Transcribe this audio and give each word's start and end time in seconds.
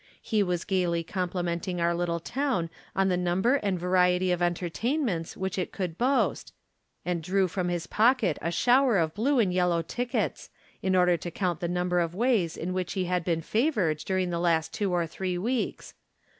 He 0.23 0.41
was 0.41 0.65
gayly 0.65 1.03
complimenting 1.03 1.79
our 1.79 1.93
little 1.93 2.19
town 2.19 2.71
on 2.95 3.09
the 3.09 3.17
number 3.17 3.57
and 3.57 3.79
variety 3.79 4.31
of 4.31 4.41
entertainments 4.41 5.37
which 5.37 5.59
it 5.59 5.71
could 5.71 5.95
boast, 5.99 6.55
and 7.05 7.21
drew 7.21 7.47
from 7.47 7.69
his 7.69 7.85
pocket 7.85 8.39
a 8.41 8.49
shower 8.49 8.97
of 8.97 9.13
blue 9.13 9.37
and 9.37 9.53
yellow 9.53 9.83
tickets, 9.83 10.49
in 10.81 10.95
order 10.95 11.17
to 11.17 11.29
count 11.29 11.59
the 11.59 11.67
number 11.67 11.99
of 11.99 12.15
ways 12.15 12.57
in 12.57 12.73
which 12.73 12.93
he 12.93 13.05
had 13.05 13.23
been 13.23 13.41
favored 13.43 13.99
during 13.99 14.31
the 14.31 14.39
last 14.39 14.73
two 14.73 14.91
or 14.91 15.05
three 15.05 15.37
weeks. 15.37 15.93